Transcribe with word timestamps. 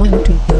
monitoring. 0.00 0.59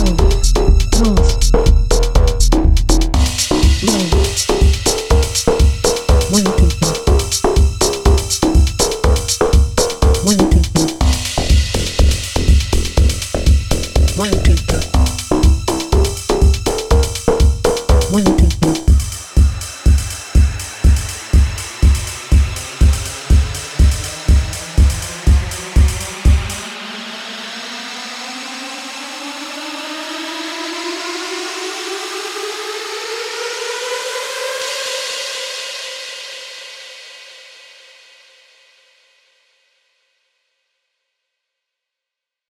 One, 0.00 0.16
two, 14.44 14.56
three. 14.56 14.99